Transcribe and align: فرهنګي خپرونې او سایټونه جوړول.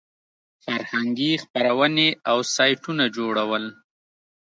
فرهنګي 0.63 1.31
خپرونې 1.43 2.09
او 2.29 2.37
سایټونه 2.55 3.03
جوړول. 3.15 3.63